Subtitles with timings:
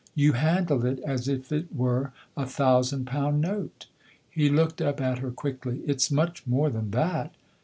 [0.15, 3.85] "You handle it as if it were a thousand pound note'"
[4.31, 7.35] He looked up at her quickly." It's much more than that.